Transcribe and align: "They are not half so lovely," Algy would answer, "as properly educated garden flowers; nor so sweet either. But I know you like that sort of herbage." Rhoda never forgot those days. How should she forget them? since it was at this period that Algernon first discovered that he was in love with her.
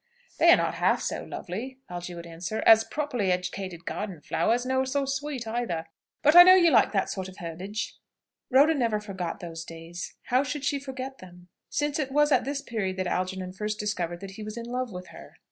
"They 0.39 0.49
are 0.49 0.57
not 0.57 0.73
half 0.73 0.99
so 0.99 1.23
lovely," 1.23 1.77
Algy 1.87 2.15
would 2.15 2.25
answer, 2.25 2.63
"as 2.65 2.83
properly 2.83 3.31
educated 3.31 3.85
garden 3.85 4.19
flowers; 4.19 4.65
nor 4.65 4.83
so 4.87 5.05
sweet 5.05 5.45
either. 5.45 5.85
But 6.23 6.35
I 6.35 6.41
know 6.41 6.55
you 6.55 6.71
like 6.71 6.91
that 6.93 7.11
sort 7.11 7.29
of 7.29 7.37
herbage." 7.37 7.99
Rhoda 8.49 8.73
never 8.73 8.99
forgot 8.99 9.41
those 9.41 9.63
days. 9.63 10.15
How 10.23 10.43
should 10.43 10.65
she 10.65 10.79
forget 10.79 11.19
them? 11.19 11.49
since 11.69 11.99
it 11.99 12.11
was 12.11 12.31
at 12.31 12.45
this 12.45 12.63
period 12.63 12.97
that 12.97 13.05
Algernon 13.05 13.53
first 13.53 13.79
discovered 13.79 14.21
that 14.21 14.31
he 14.31 14.43
was 14.43 14.57
in 14.57 14.65
love 14.65 14.91
with 14.91 15.09
her. 15.09 15.35